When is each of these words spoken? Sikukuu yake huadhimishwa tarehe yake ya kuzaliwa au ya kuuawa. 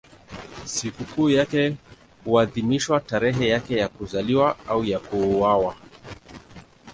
Sikukuu 0.65 1.29
yake 1.29 1.75
huadhimishwa 2.23 2.99
tarehe 2.99 3.47
yake 3.47 3.75
ya 3.77 3.87
kuzaliwa 3.87 4.57
au 4.67 4.83
ya 4.83 4.99
kuuawa. 4.99 5.75